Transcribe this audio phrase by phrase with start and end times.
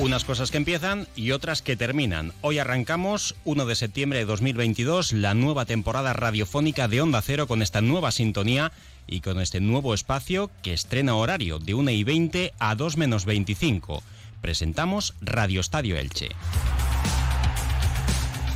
[0.00, 2.32] Unas cosas que empiezan y otras que terminan.
[2.40, 7.60] Hoy arrancamos, 1 de septiembre de 2022, la nueva temporada radiofónica de Onda Cero con
[7.60, 8.72] esta nueva sintonía
[9.06, 13.26] y con este nuevo espacio que estrena horario de 1 y 20 a 2 menos
[13.26, 14.02] 25.
[14.40, 16.30] Presentamos Radio Estadio Elche.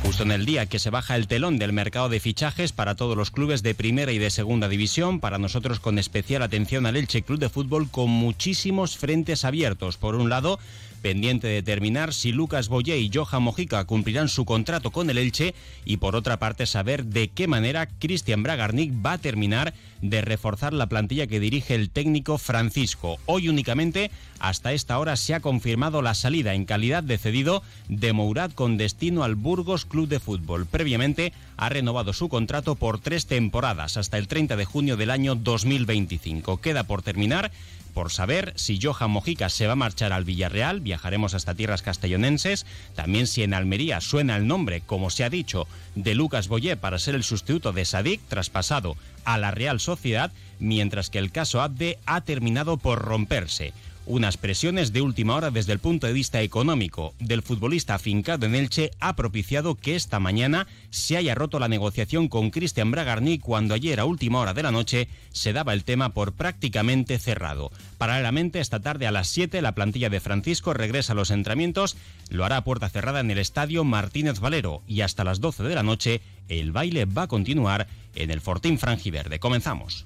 [0.05, 3.17] Justo en el día que se baja el telón del mercado de fichajes para todos
[3.17, 7.23] los clubes de primera y de segunda división, para nosotros con especial atención al Elche
[7.23, 9.97] Club de Fútbol con muchísimos frentes abiertos.
[9.97, 10.59] Por un lado,
[11.05, 15.53] pendiente de determinar si Lucas Boyé y Johan Mojica cumplirán su contrato con el Elche
[15.85, 20.73] y por otra parte saber de qué manera Cristian Bragarnik va a terminar de reforzar
[20.73, 23.17] la plantilla que dirige el técnico Francisco.
[23.27, 28.11] Hoy únicamente, hasta esta hora, se ha confirmado la salida en calidad de cedido de
[28.11, 30.65] Mourad con destino al Burgos Club de Fútbol.
[30.65, 35.35] Previamente ha renovado su contrato por tres temporadas hasta el 30 de junio del año
[35.35, 36.61] 2025.
[36.61, 37.51] Queda por terminar
[37.95, 42.65] por saber si Johan Mojica se va a marchar al Villarreal, viajaremos hasta tierras castellonenses,
[42.93, 45.65] también si en Almería suena el nombre, como se ha dicho,
[45.95, 51.09] de Lucas Boyé para ser el sustituto de Sadik, traspasado a la Real Sociedad, mientras
[51.09, 53.71] que el caso Abde ha terminado por romperse
[54.05, 58.55] unas presiones de última hora desde el punto de vista económico del futbolista afincado en
[58.55, 63.73] Elche ha propiciado que esta mañana se haya roto la negociación con Cristian Bragarni cuando
[63.73, 67.71] ayer a última hora de la noche se daba el tema por prácticamente cerrado.
[67.97, 71.97] Paralelamente, esta tarde a las 7 la plantilla de Francisco regresa a los entrenamientos,
[72.29, 75.75] lo hará a puerta cerrada en el estadio Martínez Valero y hasta las 12 de
[75.75, 79.39] la noche el baile va a continuar en el Fortín Frangiverde.
[79.39, 80.05] Comenzamos.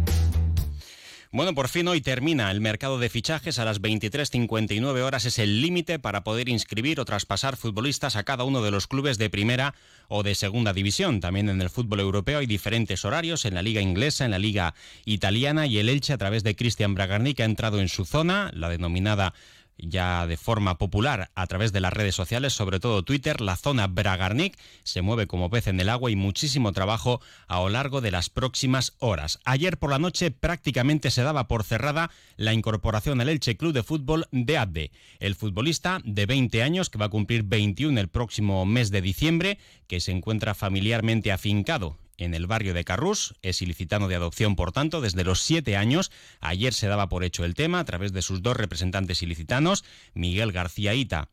[1.33, 3.57] Bueno, por fin hoy termina el mercado de fichajes.
[3.57, 8.43] A las 23.59 horas es el límite para poder inscribir o traspasar futbolistas a cada
[8.43, 9.73] uno de los clubes de primera
[10.09, 11.21] o de segunda división.
[11.21, 14.73] También en el fútbol europeo hay diferentes horarios en la liga inglesa, en la liga
[15.05, 18.51] italiana y el Elche a través de Cristian Bragarni que ha entrado en su zona,
[18.53, 19.33] la denominada
[19.81, 23.87] ya de forma popular a través de las redes sociales, sobre todo Twitter, la zona
[23.87, 28.11] Bragarnik se mueve como pez en el agua y muchísimo trabajo a lo largo de
[28.11, 29.39] las próximas horas.
[29.43, 33.83] Ayer por la noche prácticamente se daba por cerrada la incorporación al Elche Club de
[33.83, 38.65] Fútbol de Abde, el futbolista de 20 años que va a cumplir 21 el próximo
[38.65, 43.35] mes de diciembre, que se encuentra familiarmente afincado en el barrio de Carrús.
[43.41, 46.11] Es ilicitano de adopción, por tanto, desde los siete años.
[46.39, 49.83] Ayer se daba por hecho el tema a través de sus dos representantes ilicitanos,
[50.13, 51.29] Miguel García Ita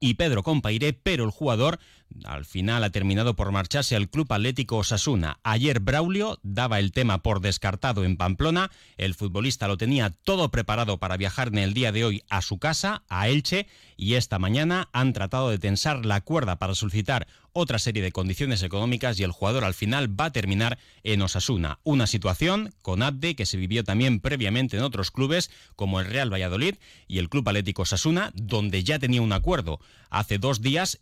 [0.00, 1.78] y Pedro Compairé, pero el jugador
[2.24, 5.38] al final ha terminado por marcharse al Club Atlético Osasuna.
[5.42, 8.70] Ayer Braulio daba el tema por descartado en Pamplona.
[8.96, 12.58] El futbolista lo tenía todo preparado para viajar en el día de hoy a su
[12.58, 13.66] casa, a Elche,
[13.96, 18.62] y esta mañana han tratado de tensar la cuerda para solicitar otra serie de condiciones
[18.62, 21.80] económicas y el jugador al final va a terminar en Osasuna.
[21.82, 26.32] Una situación con Abde que se vivió también previamente en otros clubes como el Real
[26.32, 26.76] Valladolid
[27.08, 31.00] y el Club Atlético Osasuna, donde ya tenía un acuerdo hace dos días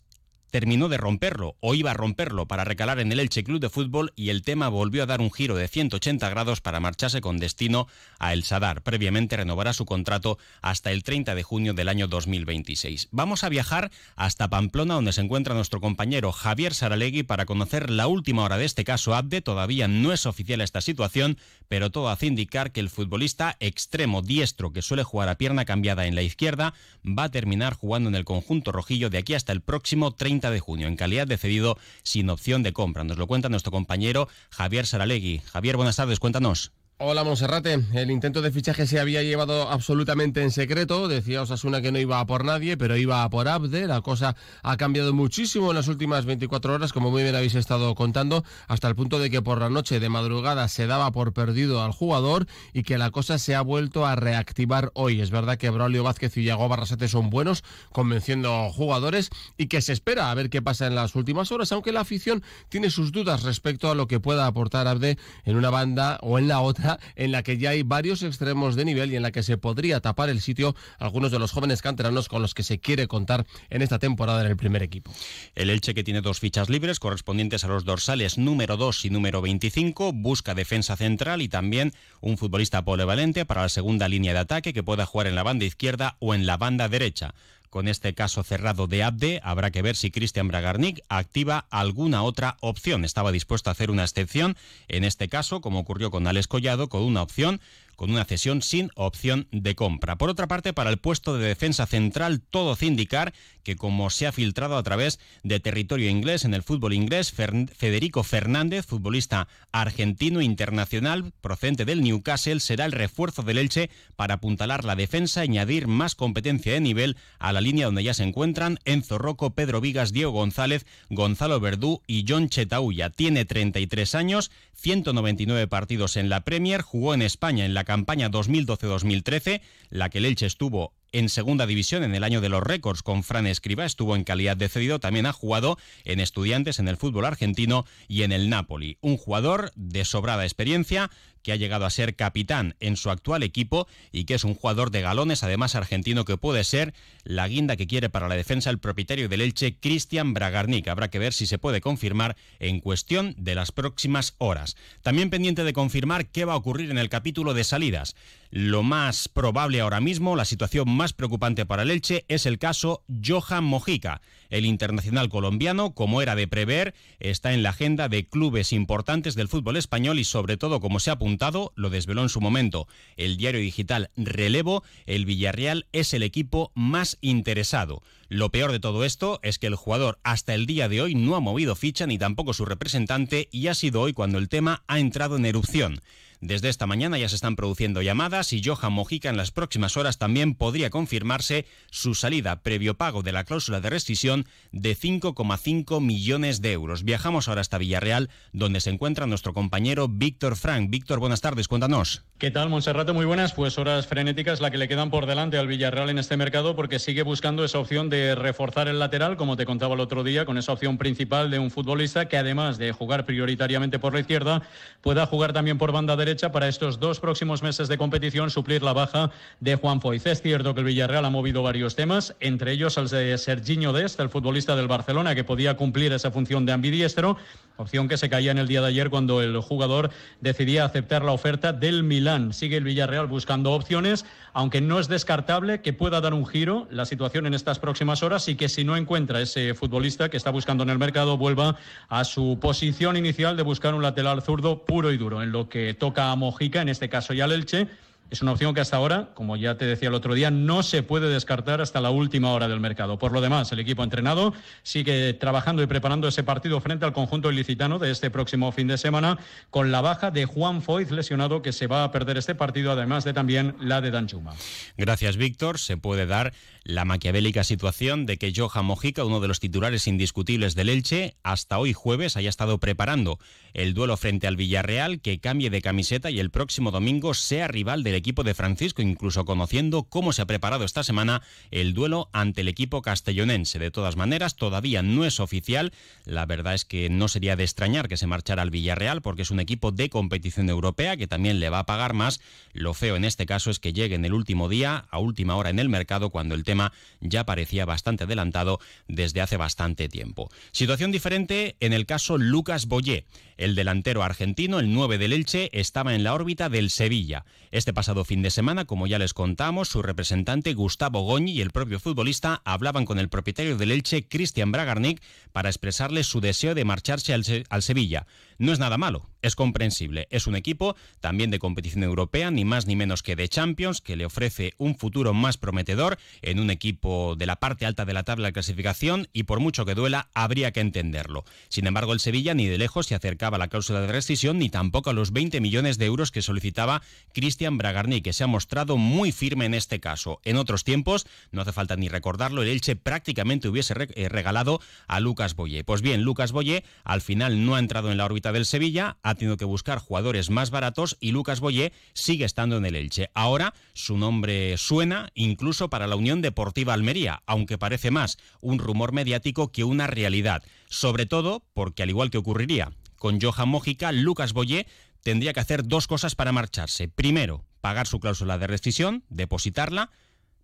[0.51, 4.13] terminó de romperlo o iba a romperlo para recalar en el Elche Club de Fútbol
[4.17, 7.87] y el tema volvió a dar un giro de 180 grados para marcharse con destino
[8.19, 8.83] a El Sadar.
[8.83, 13.09] Previamente renovará su contrato hasta el 30 de junio del año 2026.
[13.11, 18.07] Vamos a viajar hasta Pamplona donde se encuentra nuestro compañero Javier Saralegui para conocer la
[18.07, 19.43] última hora de este caso Abde.
[19.43, 24.73] Todavía no es oficial esta situación, pero todo hace indicar que el futbolista extremo diestro
[24.73, 26.75] que suele jugar a pierna cambiada en la izquierda
[27.05, 30.61] va a terminar jugando en el conjunto rojillo de aquí hasta el próximo 30 de
[30.61, 33.05] junio, en calidad de cedido sin opción de compra.
[33.05, 35.41] Nos lo cuenta nuestro compañero Javier Saralegui.
[35.41, 36.73] Javier, buenas tardes, cuéntanos.
[37.01, 41.93] Hola Monserrate, el intento de fichaje se había llevado absolutamente en secreto, decía Osasuna que
[41.93, 44.35] no iba a por nadie, pero iba a por Abde, la cosa
[44.65, 48.89] ha cambiado muchísimo en las últimas 24 horas, como muy bien habéis estado contando, hasta
[48.89, 52.49] el punto de que por la noche de madrugada se daba por perdido al jugador
[52.73, 55.21] y que la cosa se ha vuelto a reactivar hoy.
[55.21, 57.63] Es verdad que Braulio Vázquez y Yago Barrasate son buenos,
[57.93, 61.93] convenciendo jugadores y que se espera a ver qué pasa en las últimas horas, aunque
[61.93, 66.19] la afición tiene sus dudas respecto a lo que pueda aportar Abde en una banda
[66.23, 69.23] o en la otra en la que ya hay varios extremos de nivel y en
[69.23, 72.63] la que se podría tapar el sitio algunos de los jóvenes canteranos con los que
[72.63, 75.13] se quiere contar en esta temporada en el primer equipo.
[75.55, 79.43] El Elche que tiene dos fichas libres correspondientes a los dorsales número 2 y número
[79.43, 84.73] 25 busca defensa central y también un futbolista polivalente para la segunda línea de ataque
[84.73, 87.35] que pueda jugar en la banda izquierda o en la banda derecha.
[87.71, 92.57] Con este caso cerrado de Abde, habrá que ver si Cristian Bragarnik activa alguna otra
[92.61, 93.05] opción.
[93.05, 94.57] Estaba dispuesto a hacer una excepción,
[94.89, 97.61] en este caso, como ocurrió con Alex Collado, con una opción
[97.99, 100.17] con una cesión sin opción de compra.
[100.17, 103.35] Por otra parte, para el puesto de defensa central, todo hace indicar
[103.65, 108.23] que como se ha filtrado a través de territorio inglés en el fútbol inglés, Federico
[108.23, 114.95] Fernández, futbolista argentino internacional procedente del Newcastle, será el refuerzo del Elche para apuntalar la
[114.95, 119.51] defensa añadir más competencia de nivel a la línea donde ya se encuentran Enzo Rocco,
[119.51, 123.11] Pedro Vigas, Diego González, Gonzalo Verdú y John Chetauya.
[123.11, 129.63] Tiene 33 años, 199 partidos en la Premier, jugó en España en la campaña 2012-2013,
[129.89, 133.23] la que el Elche estuvo en segunda división en el año de los récords con
[133.23, 137.25] Fran Escriba, estuvo en calidad de cedido, también ha jugado en estudiantes en el fútbol
[137.25, 138.99] argentino y en el Napoli.
[139.01, 141.11] Un jugador de sobrada experiencia
[141.43, 144.91] que ha llegado a ser capitán en su actual equipo y que es un jugador
[144.91, 146.95] de galones, además argentino, que puede ser
[147.25, 150.89] la guinda que quiere para la defensa el propietario del Elche, Cristian Bragarnik.
[150.89, 154.77] Habrá que ver si se puede confirmar en cuestión de las próximas horas.
[155.03, 158.17] También pendiente de confirmar qué va a ocurrir en el capítulo de salidas.
[158.51, 163.05] Lo más probable ahora mismo, la situación más preocupante para el Elche, es el caso
[163.25, 164.21] Johan Mojica.
[164.51, 169.49] El internacional colombiano, como era de prever, está en la agenda de clubes importantes del
[169.49, 173.37] fútbol español y sobre todo, como se ha apuntado, lo desveló en su momento el
[173.37, 178.03] diario digital Relevo, el Villarreal es el equipo más interesado.
[178.29, 181.35] Lo peor de todo esto es que el jugador hasta el día de hoy no
[181.35, 184.99] ha movido ficha ni tampoco su representante y ha sido hoy cuando el tema ha
[184.99, 186.01] entrado en erupción.
[186.41, 190.19] Desde esta mañana ya se están produciendo llamadas y Johan Mojica en las próximas horas
[190.19, 196.63] también podría confirmarse su salida previo pago de la cláusula de rescisión de 5,5 millones
[196.63, 197.03] de euros.
[197.03, 200.91] Viajamos ahora hasta Villarreal, donde se encuentra nuestro compañero Víctor Frank.
[200.91, 202.28] Víctor, buenas tardes, cuéntanos.
[202.39, 203.13] ¿Qué tal, Monserrate?
[203.13, 203.53] Muy buenas.
[203.53, 207.01] Pues horas frenéticas la que le quedan por delante al Villarreal en este mercado porque
[207.01, 210.57] sigue buscando esa opción de reforzar el lateral, como te contaba el otro día, con
[210.57, 214.63] esa opción principal de un futbolista que además de jugar prioritariamente por la izquierda,
[215.01, 218.93] pueda jugar también por banda derecha para estos dos próximos meses de competición suplir la
[218.93, 220.25] baja de Juan Foyz.
[220.27, 224.21] Es cierto que el Villarreal ha movido varios temas, entre ellos el de Serginho Dest,
[224.21, 227.37] el futbolista del Barcelona, que podía cumplir esa función de ambidiestro,
[227.79, 231.33] opción que se caía en el día de ayer cuando el jugador decidía aceptar la
[231.33, 232.28] oferta del Milán.
[232.53, 237.07] Sigue el Villarreal buscando opciones, aunque no es descartable que pueda dar un giro la
[237.07, 240.83] situación en estas próximas horas y que si no encuentra ese futbolista que está buscando
[240.83, 241.77] en el mercado vuelva
[242.11, 245.95] a su posición inicial de buscar un lateral zurdo puro y duro, en lo que
[245.95, 247.89] toca a Mojica, en este caso ya el Elche,
[248.31, 251.03] es una opción que hasta ahora, como ya te decía el otro día, no se
[251.03, 253.19] puede descartar hasta la última hora del mercado.
[253.19, 254.53] Por lo demás, el equipo entrenado
[254.83, 258.99] sigue trabajando y preparando ese partido frente al conjunto ilicitano de este próximo fin de
[258.99, 259.39] semana,
[259.71, 263.25] con la baja de Juan Foiz lesionado, que se va a perder este partido, además
[263.25, 264.55] de también la de Danchuma.
[264.97, 265.79] Gracias, Víctor.
[265.79, 266.53] Se puede dar
[266.85, 271.79] la maquiavélica situación de que Johan Mojica, uno de los titulares indiscutibles del Elche, hasta
[271.79, 273.39] hoy jueves haya estado preparando
[273.75, 278.03] el duelo frente al Villarreal, que cambie de camiseta y el próximo domingo sea rival
[278.03, 282.61] del equipo de Francisco, incluso conociendo cómo se ha preparado esta semana el duelo ante
[282.61, 283.79] el equipo castellonense.
[283.79, 285.93] De todas maneras, todavía no es oficial.
[286.25, 289.51] La verdad es que no sería de extrañar que se marchara al Villarreal, porque es
[289.51, 292.41] un equipo de competición europea que también le va a pagar más.
[292.73, 295.71] Lo feo en este caso es que llegue en el último día, a última hora
[295.71, 300.51] en el mercado, cuando el tema ya parecía bastante adelantado desde hace bastante tiempo.
[300.73, 303.27] Situación diferente en el caso Lucas Boyé.
[303.57, 307.45] El delantero argentino, el 9 del Elche, estaba en la órbita del Sevilla.
[307.73, 311.71] Este pasado fin de semana, como ya les contamos, su representante Gustavo Goñi y el
[311.71, 315.23] propio futbolista hablaban con el propietario del Elche, Cristian Bragarnik,
[315.53, 318.27] para expresarle su deseo de marcharse al Sevilla.
[318.59, 320.27] No es nada malo, es comprensible.
[320.31, 324.17] Es un equipo también de competición europea, ni más ni menos que de Champions, que
[324.17, 328.23] le ofrece un futuro más prometedor en un equipo de la parte alta de la
[328.23, 331.45] tabla de clasificación y por mucho que duela, habría que entenderlo.
[331.69, 334.71] Sin embargo, el Sevilla ni de lejos se acercaba a la cláusula de rescisión ni
[334.71, 337.03] tampoco a los 20 millones de euros que solicitaba
[337.33, 340.41] Cristian Bragarni, que se ha mostrado muy firme en este caso.
[340.45, 345.21] En otros tiempos, no hace falta ni recordarlo, el Elche prácticamente hubiese eh, regalado a
[345.21, 345.85] Lucas Boyé.
[345.85, 349.35] Pues bien, Lucas Boyé al final no ha entrado en la órbita del Sevilla, ha
[349.35, 353.31] tenido que buscar jugadores más baratos y Lucas Boyé sigue estando en el Elche.
[353.35, 359.13] Ahora su nombre suena incluso para la Unión Deportiva Almería, aunque parece más un rumor
[359.13, 360.63] mediático que una realidad.
[360.89, 364.87] Sobre todo porque, al igual que ocurriría con Johan Mójica, Lucas Boyé
[365.23, 367.09] tendría que hacer dos cosas para marcharse.
[367.09, 370.11] Primero, pagar su cláusula de rescisión, depositarla,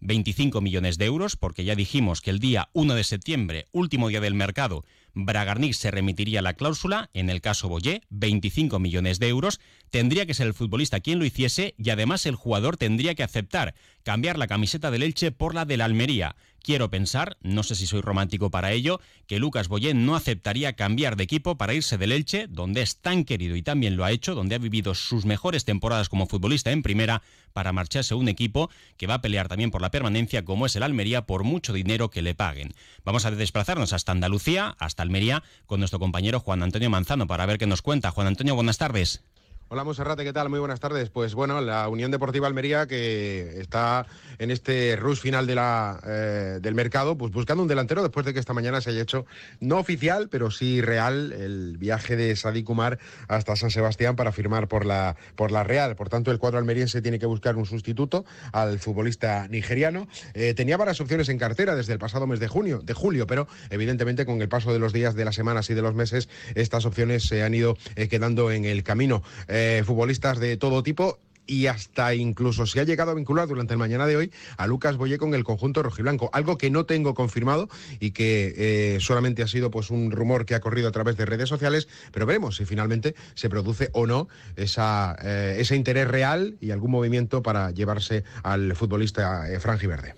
[0.00, 4.21] 25 millones de euros, porque ya dijimos que el día 1 de septiembre, último día
[4.21, 9.61] del mercado, Bragarnik se remitiría la cláusula, en el caso Boyé, 25 millones de euros,
[9.90, 13.75] tendría que ser el futbolista quien lo hiciese y además el jugador tendría que aceptar
[14.02, 16.37] cambiar la camiseta del Elche por la de la Almería.
[16.62, 21.16] Quiero pensar, no sé si soy romántico para ello, que Lucas Boyé no aceptaría cambiar
[21.16, 24.35] de equipo para irse del Elche, donde es tan querido y también lo ha hecho,
[24.35, 28.71] donde ha vivido sus mejores temporadas como futbolista en primera, para marcharse a un equipo
[28.97, 32.11] que va a pelear también por la permanencia, como es el Almería, por mucho dinero
[32.11, 32.75] que le paguen.
[33.04, 37.58] Vamos a desplazarnos hasta Andalucía, hasta Almería, con nuestro compañero Juan Antonio Manzano para ver
[37.58, 38.11] qué nos cuenta.
[38.11, 39.23] Juan Antonio, buenas tardes.
[39.68, 40.50] Hola Monserrate, ¿qué tal?
[40.50, 41.09] Muy buenas tardes.
[41.09, 44.06] Pues bueno, la Unión Deportiva Almería que está
[44.38, 48.52] en este rush final eh, del mercado, pues buscando un delantero después de que esta
[48.52, 49.25] mañana se haya hecho,
[49.61, 54.68] no oficial, pero sí real, el viaje de Sadik Kumar hasta San Sebastián para firmar
[54.68, 55.97] por la, por la Real.
[55.97, 60.09] Por tanto, el cuadro almeriense tiene que buscar un sustituto al futbolista nigeriano.
[60.35, 63.49] Eh, tenía varias opciones en cartera desde el pasado mes de junio, de julio, pero
[63.71, 66.85] evidentemente con el paso de los días, de las semanas y de los meses, estas
[66.85, 69.23] opciones se han ido eh, quedando en el camino.
[69.56, 73.78] Eh, futbolistas de todo tipo y hasta incluso se ha llegado a vincular durante el
[73.78, 77.68] mañana de hoy a Lucas Boye con el conjunto rojiblanco, algo que no tengo confirmado
[78.00, 81.25] y que eh, solamente ha sido pues un rumor que ha corrido a través de
[81.25, 86.56] redes sociales, pero veremos si finalmente se produce o no esa, eh, ese interés real
[86.61, 90.14] y algún movimiento para llevarse al futbolista eh, Verde.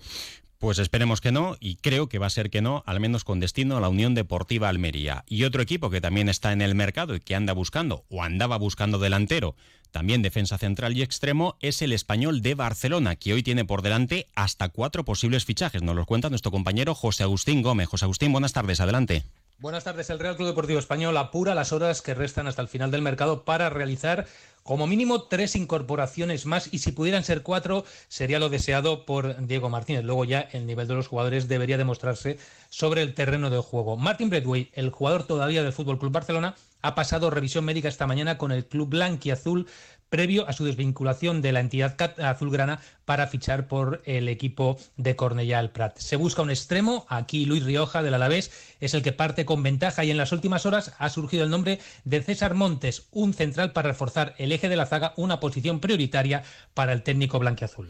[0.59, 3.39] Pues esperemos que no, y creo que va a ser que no, al menos con
[3.39, 5.23] destino a la Unión Deportiva Almería.
[5.27, 8.57] Y otro equipo que también está en el mercado y que anda buscando, o andaba
[8.57, 9.55] buscando delantero,
[9.91, 14.29] también defensa central y extremo, es el español de Barcelona, que hoy tiene por delante
[14.35, 15.83] hasta cuatro posibles fichajes.
[15.83, 17.87] Nos los cuenta nuestro compañero José Agustín Gómez.
[17.87, 19.23] José Agustín, buenas tardes, adelante.
[19.59, 20.11] Buenas tardes.
[20.11, 23.43] El Real Club Deportivo Español apura las horas que restan hasta el final del mercado
[23.43, 24.27] para realizar
[24.67, 29.69] como mínimo tres incorporaciones más y si pudieran ser cuatro sería lo deseado por Diego
[29.69, 30.03] Martínez.
[30.03, 33.95] Luego ya el nivel de los jugadores debería demostrarse sobre el terreno de juego.
[33.95, 38.37] Martin Bradway, el jugador todavía del Fútbol Club Barcelona, ha pasado revisión médica esta mañana
[38.37, 39.67] con el club blanquiazul
[40.09, 45.59] previo a su desvinculación de la entidad azulgrana para fichar por el equipo de Cornellà
[45.59, 45.97] al Prat.
[45.97, 50.03] Se busca un extremo, aquí Luis Rioja del Alavés es el que parte con ventaja
[50.03, 53.87] y en las últimas horas ha surgido el nombre de César Montes, un central para
[53.87, 57.89] reforzar el eje de la zaga, una posición prioritaria para el técnico blanquiazul.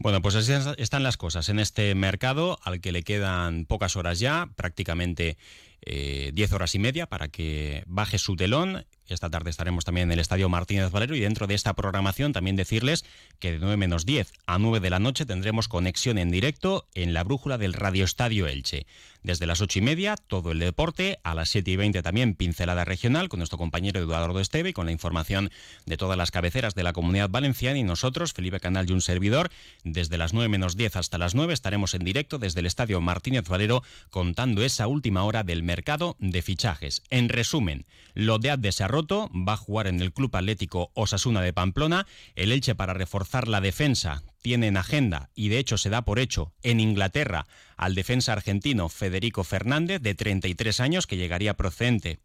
[0.00, 4.18] Bueno, pues así están las cosas en este mercado al que le quedan pocas horas
[4.18, 5.38] ya, prácticamente
[5.80, 8.84] 10 eh, horas y media para que baje su telón
[9.14, 12.56] esta tarde estaremos también en el Estadio Martínez Valero y dentro de esta programación también
[12.56, 13.04] decirles
[13.38, 17.14] que de 9 menos 10 a 9 de la noche tendremos conexión en directo en
[17.14, 18.86] la brújula del Radio Estadio Elche.
[19.22, 22.84] Desde las 8 y media, todo el deporte, a las 7 y 20 también pincelada
[22.84, 25.50] regional con nuestro compañero Eduardo Esteve y con la información
[25.86, 29.50] de todas las cabeceras de la comunidad valenciana y nosotros, Felipe Canal y un servidor,
[29.82, 33.48] desde las 9 menos 10 hasta las 9 estaremos en directo desde el Estadio Martínez
[33.48, 37.02] Valero contando esa última hora del mercado de fichajes.
[37.10, 42.06] En resumen, lo de Desarrollo va a jugar en el Club Atlético Osasuna de Pamplona.
[42.34, 46.18] El Elche para reforzar la defensa tiene en agenda y de hecho se da por
[46.18, 52.20] hecho en Inglaterra al defensa argentino Federico Fernández de 33 años que llegaría procedente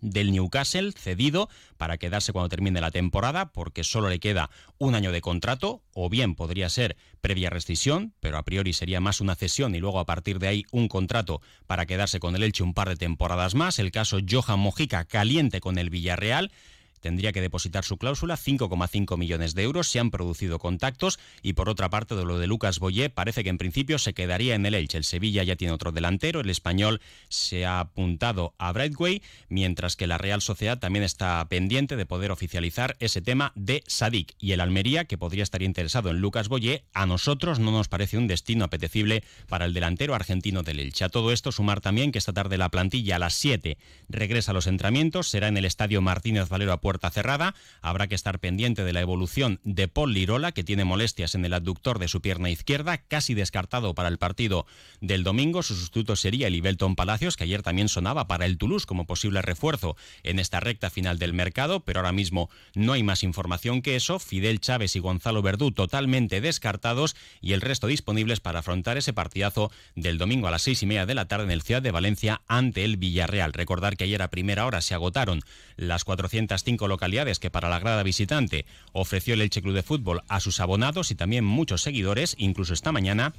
[0.00, 5.12] del Newcastle cedido para quedarse cuando termine la temporada porque solo le queda un año
[5.12, 9.74] de contrato o bien podría ser previa rescisión pero a priori sería más una cesión
[9.74, 12.88] y luego a partir de ahí un contrato para quedarse con el Elche un par
[12.88, 13.78] de temporadas más.
[13.78, 16.52] El caso Johan Mojica caliente con el Villarreal
[17.00, 19.88] tendría que depositar su cláusula, 5,5 millones de euros.
[19.88, 23.50] Se han producido contactos y por otra parte de lo de Lucas Boyé parece que
[23.50, 24.98] en principio se quedaría en el Elche.
[24.98, 30.06] El Sevilla ya tiene otro delantero, el español se ha apuntado a Brightway, mientras que
[30.06, 34.60] la Real Sociedad también está pendiente de poder oficializar ese tema de Sadik y el
[34.60, 38.64] Almería, que podría estar interesado en Lucas Boyé, a nosotros no nos parece un destino
[38.64, 41.04] apetecible para el delantero argentino del Elche.
[41.04, 43.78] A todo esto sumar también que esta tarde la plantilla a las 7
[44.08, 47.54] regresa a los entrenamientos, será en el Estadio Martínez Valero puerta cerrada.
[47.82, 51.52] Habrá que estar pendiente de la evolución de Paul Lirola, que tiene molestias en el
[51.52, 54.64] abductor de su pierna izquierda, casi descartado para el partido
[55.02, 55.62] del domingo.
[55.62, 59.42] Su sustituto sería el Ibelton Palacios, que ayer también sonaba para el Toulouse como posible
[59.42, 63.94] refuerzo en esta recta final del mercado, pero ahora mismo no hay más información que
[63.94, 64.18] eso.
[64.18, 69.70] Fidel Chávez y Gonzalo Verdú totalmente descartados y el resto disponibles para afrontar ese partidazo
[69.94, 72.40] del domingo a las seis y media de la tarde en el Ciudad de Valencia
[72.48, 73.52] ante el Villarreal.
[73.52, 75.42] Recordar que ayer a primera hora se agotaron
[75.76, 80.38] las 405 localidades que para la grada visitante ofreció el Elche Club de Fútbol a
[80.38, 83.32] sus abonados y también muchos seguidores, incluso esta mañana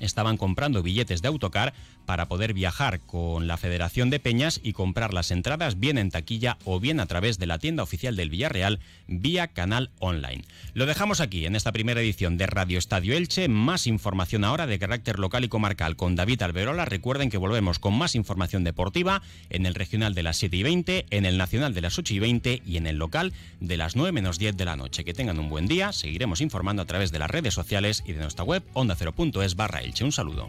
[0.00, 1.74] estaban comprando billetes de autocar
[2.08, 6.56] para poder viajar con la Federación de Peñas y comprar las entradas bien en taquilla
[6.64, 10.42] o bien a través de la tienda oficial del Villarreal vía canal online.
[10.72, 13.48] Lo dejamos aquí en esta primera edición de Radio Estadio Elche.
[13.48, 16.86] Más información ahora de carácter local y comarcal con David Alberola.
[16.86, 21.06] Recuerden que volvemos con más información deportiva en el regional de las 7 y 20,
[21.10, 24.12] en el nacional de las 8 y 20 y en el local de las 9
[24.12, 25.04] menos 10 de la noche.
[25.04, 25.92] Que tengan un buen día.
[25.92, 30.04] Seguiremos informando a través de las redes sociales y de nuestra web onda0.es barra Elche.
[30.04, 30.48] Un saludo.